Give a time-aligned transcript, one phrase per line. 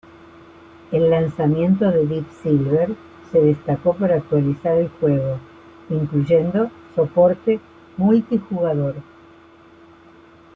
[0.91, 2.95] El lanzamiento de Deep Silver
[3.31, 5.37] se destacó por actualizar el juego,
[5.91, 7.59] incluyendo soporte
[7.97, 8.95] multijugador.